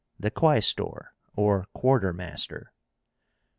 The 0.19 0.31
QUAESTOR, 0.31 1.13
or 1.35 1.67
quartermaster. 1.75 2.73